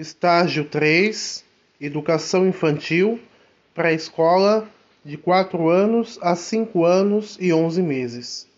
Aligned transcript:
Estágio 0.00 0.64
3 0.64 1.44
Educação 1.78 2.48
Infantil 2.48 3.20
Pré-Escola 3.74 4.66
de 5.04 5.18
4 5.18 5.68
anos 5.68 6.18
a 6.22 6.34
5 6.34 6.86
anos 6.86 7.36
e 7.38 7.52
11 7.52 7.82
meses. 7.82 8.48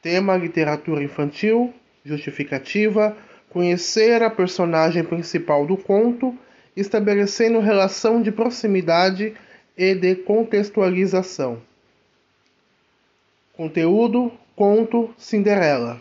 Tema 0.00 0.36
Literatura 0.36 1.02
Infantil 1.02 1.74
Justificativa 2.04 3.16
Conhecer 3.50 4.22
a 4.22 4.30
personagem 4.30 5.02
principal 5.02 5.66
do 5.66 5.76
conto, 5.76 6.38
estabelecendo 6.76 7.58
relação 7.58 8.22
de 8.22 8.30
proximidade 8.30 9.34
e 9.76 9.96
de 9.96 10.14
contextualização. 10.14 11.60
Conteúdo: 13.52 14.32
Conto 14.54 15.12
Cinderela. 15.18 16.00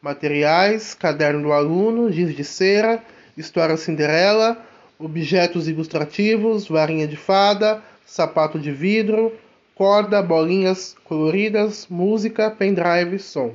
Materiais: 0.00 0.94
Caderno 0.94 1.42
do 1.42 1.52
aluno, 1.52 2.10
giz 2.10 2.34
de 2.34 2.44
cera 2.44 3.02
História 3.36 3.76
Cinderela, 3.76 4.58
objetos 4.98 5.68
ilustrativos, 5.68 6.68
varinha 6.68 7.06
de 7.06 7.16
fada, 7.16 7.82
sapato 8.06 8.58
de 8.58 8.70
vidro, 8.70 9.32
corda, 9.74 10.22
bolinhas 10.22 10.94
coloridas, 11.04 11.86
música, 11.90 12.50
pendrive, 12.50 13.18
som. 13.18 13.54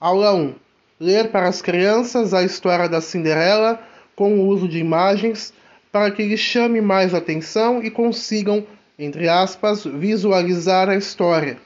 Aula 0.00 0.34
1. 0.34 0.54
Ler 0.98 1.30
para 1.30 1.48
as 1.48 1.60
crianças 1.60 2.32
a 2.32 2.42
história 2.42 2.88
da 2.88 3.00
Cinderela 3.00 3.80
com 4.16 4.38
o 4.38 4.46
uso 4.46 4.66
de 4.66 4.78
imagens 4.78 5.52
para 5.92 6.10
que 6.10 6.22
lhes 6.22 6.40
chame 6.40 6.80
mais 6.80 7.14
atenção 7.14 7.82
e 7.82 7.90
consigam, 7.90 8.66
entre 8.98 9.28
aspas, 9.28 9.84
visualizar 9.84 10.88
a 10.88 10.96
história. 10.96 11.58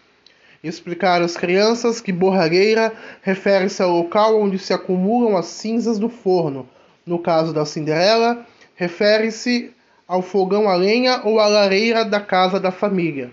Explicar 0.62 1.20
às 1.20 1.36
crianças 1.36 2.00
que 2.00 2.12
borragueira 2.12 2.92
refere-se 3.20 3.82
ao 3.82 3.90
local 3.90 4.40
onde 4.40 4.60
se 4.60 4.72
acumulam 4.72 5.36
as 5.36 5.46
cinzas 5.46 5.98
do 5.98 6.08
forno. 6.08 6.68
No 7.04 7.18
caso 7.18 7.52
da 7.52 7.66
Cinderela, 7.66 8.46
refere-se 8.76 9.72
ao 10.06 10.22
fogão 10.22 10.68
a 10.68 10.76
lenha 10.76 11.20
ou 11.24 11.40
à 11.40 11.48
lareira 11.48 12.04
da 12.04 12.20
casa 12.20 12.60
da 12.60 12.70
família. 12.70 13.32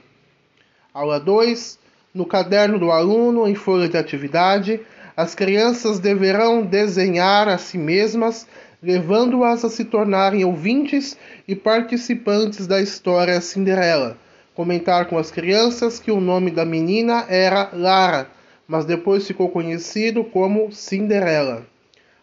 Aula 0.91 1.19
2. 1.19 1.77
No 2.15 2.25
caderno 2.25 2.79
do 2.79 2.91
aluno, 2.91 3.47
em 3.47 3.53
folha 3.53 3.87
de 3.87 3.95
atividade, 3.95 4.81
as 5.15 5.35
crianças 5.35 5.99
deverão 5.99 6.63
desenhar 6.63 7.47
a 7.47 7.59
si 7.59 7.77
mesmas, 7.77 8.47
levando-as 8.81 9.63
a 9.63 9.69
se 9.69 9.85
tornarem 9.85 10.43
ouvintes 10.43 11.15
e 11.47 11.55
participantes 11.55 12.65
da 12.65 12.81
história 12.81 13.39
Cinderela 13.39 14.17
comentar 14.59 15.05
com 15.05 15.17
as 15.17 15.31
crianças 15.31 16.01
que 16.01 16.11
o 16.11 16.19
nome 16.19 16.51
da 16.51 16.65
menina 16.65 17.25
era 17.29 17.69
Lara, 17.71 18.27
mas 18.67 18.83
depois 18.83 19.25
ficou 19.25 19.47
conhecido 19.47 20.21
como 20.21 20.69
Cinderela. 20.69 21.65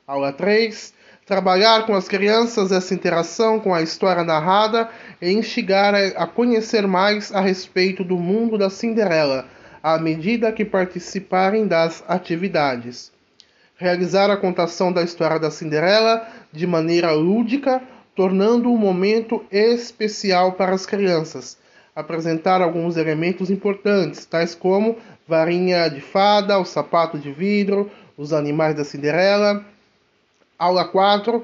Aula 0.07 0.35
3. 0.35 0.93
Trabalhar 1.25 1.87
com 1.87 1.95
as 1.95 2.07
crianças 2.07 2.73
essa 2.73 2.93
interação 2.93 3.59
com 3.59 3.75
a 3.75 3.81
história 3.81 4.23
narrada 4.23 4.91
e 5.19 5.33
instigar 5.33 5.95
a 5.95 6.27
conhecer 6.27 6.87
mais 6.87 7.35
a 7.35 7.41
respeito 7.41 8.05
do 8.05 8.19
mundo 8.19 8.59
da 8.59 8.69
Cinderela, 8.69 9.47
à 9.83 9.97
medida 9.99 10.53
que 10.53 10.63
participarem 10.63 11.67
das 11.67 12.05
atividades. 12.07 13.11
Realizar 13.79 14.31
a 14.31 14.37
contação 14.37 14.93
da 14.93 15.03
história 15.03 15.39
da 15.39 15.51
Cinderela 15.51 16.29
de 16.53 16.67
maneira 16.67 17.13
lúdica, 17.13 17.83
tornando 18.15 18.71
um 18.71 18.77
momento 18.77 19.43
especial 19.51 20.53
para 20.53 20.75
as 20.75 20.85
crianças 20.85 21.65
apresentar 21.97 22.61
alguns 22.61 22.99
elementos 22.99 23.51
importantes, 23.51 24.27
tais 24.27 24.55
como 24.55 24.99
varinha 25.27 25.89
de 25.89 26.03
fada, 26.03 26.59
o 26.59 26.65
sapato 26.67 27.19
de 27.19 27.33
vidro, 27.33 27.91
os 28.19 28.35
animais 28.35 28.77
da 28.77 28.85
Cinderela. 28.85 29.65
Aula 30.59 30.85
4, 30.85 31.43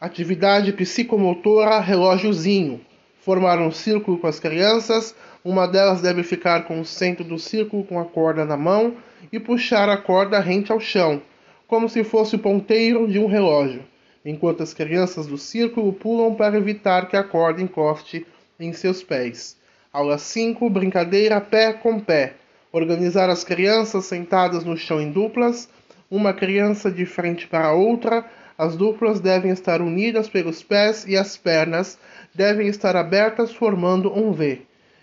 atividade 0.00 0.72
psicomotora 0.72 1.80
relógiozinho. 1.80 2.80
Formar 3.20 3.58
um 3.58 3.72
círculo 3.72 4.16
com 4.16 4.28
as 4.28 4.38
crianças, 4.38 5.14
uma 5.44 5.66
delas 5.66 6.00
deve 6.00 6.22
ficar 6.22 6.64
com 6.64 6.80
o 6.80 6.84
centro 6.84 7.24
do 7.24 7.38
círculo 7.38 7.82
com 7.84 7.98
a 7.98 8.04
corda 8.04 8.44
na 8.44 8.56
mão 8.56 8.94
e 9.32 9.40
puxar 9.40 9.88
a 9.88 9.96
corda 9.96 10.38
rente 10.38 10.70
ao 10.70 10.80
chão, 10.80 11.20
como 11.66 11.88
se 11.88 12.04
fosse 12.04 12.36
o 12.36 12.38
ponteiro 12.38 13.08
de 13.08 13.18
um 13.18 13.26
relógio, 13.26 13.84
enquanto 14.24 14.62
as 14.62 14.72
crianças 14.72 15.26
do 15.26 15.36
círculo 15.36 15.92
pulam 15.92 16.34
para 16.34 16.56
evitar 16.56 17.08
que 17.08 17.16
a 17.16 17.24
corda 17.24 17.60
encoste 17.60 18.24
em 18.58 18.72
seus 18.72 19.02
pés. 19.02 19.59
Aula 19.92 20.18
5: 20.18 20.70
Brincadeira 20.70 21.40
pé 21.40 21.72
com 21.72 21.98
pé. 21.98 22.34
Organizar 22.70 23.28
as 23.28 23.42
crianças 23.42 24.04
sentadas 24.04 24.64
no 24.64 24.76
chão 24.76 25.00
em 25.00 25.10
duplas, 25.10 25.68
uma 26.08 26.32
criança 26.32 26.92
de 26.92 27.04
frente 27.04 27.48
para 27.48 27.66
a 27.66 27.72
outra. 27.72 28.24
As 28.56 28.76
duplas 28.76 29.18
devem 29.18 29.50
estar 29.50 29.82
unidas 29.82 30.28
pelos 30.28 30.62
pés 30.62 31.04
e 31.08 31.16
as 31.16 31.36
pernas 31.36 31.98
devem 32.32 32.68
estar 32.68 32.94
abertas, 32.94 33.52
formando 33.52 34.16
um 34.16 34.30
V. 34.30 34.62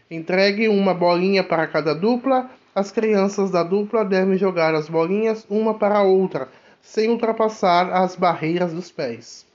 Entregue 0.10 0.70
uma 0.70 0.94
bolinha 0.94 1.44
para 1.44 1.68
cada 1.68 1.94
dupla. 1.94 2.50
As 2.74 2.90
crianças 2.90 3.52
da 3.52 3.64
dupla 3.64 4.06
devem 4.06 4.38
jogar 4.38 4.74
as 4.74 4.88
bolinhas 4.88 5.46
uma 5.50 5.74
para 5.74 5.98
a 5.98 6.04
outra, 6.04 6.48
sem 6.82 7.10
ultrapassar 7.10 7.92
as 7.92 8.16
barreiras 8.16 8.72
dos 8.72 8.90
pés. 8.90 9.46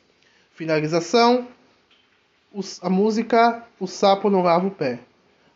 Finalização: 0.55 1.49
a 2.83 2.91
música 2.91 3.65
O 3.81 3.87
Sapo 3.87 4.29
Não 4.29 4.43
Lava 4.43 4.67
o 4.67 4.71
Pé. 4.71 4.99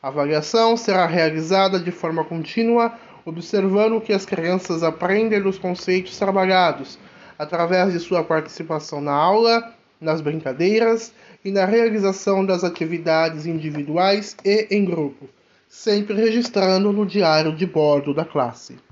A 0.03 0.09
avaliação 0.09 0.77
será 0.77 1.07
realizada 1.07 1.81
de 1.81 1.91
forma 1.91 2.25
contínua, 2.25 2.93
observando 3.25 4.01
que 4.01 4.13
as 4.13 4.25
crianças 4.25 4.83
aprendem 4.83 5.43
dos 5.43 5.59
conceitos 5.59 6.19
trabalhados, 6.19 6.99
através 7.39 7.93
de 7.93 7.99
sua 7.99 8.23
participação 8.23 9.01
na 9.01 9.13
aula, 9.13 9.75
nas 10.01 10.21
brincadeiras 10.21 11.13
e 11.45 11.51
na 11.51 11.65
realização 11.65 12.45
das 12.45 12.63
atividades 12.63 13.47
individuais 13.47 14.37
e 14.45 14.69
em 14.71 14.85
grupo, 14.85 15.29
sempre 15.69 16.15
registrando 16.15 16.93
no 16.93 17.07
diário 17.07 17.55
de 17.55 17.67
bordo 17.67 18.15
da 18.15 18.25
classe. 18.25 18.77